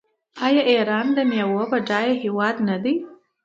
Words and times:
آیا 0.45 0.63
ایران 0.71 1.07
د 1.13 1.19
میوو 1.31 1.63
بډایه 1.71 2.13
هیواد 2.23 2.55
نه 2.69 2.77
دی؟ 2.83 2.95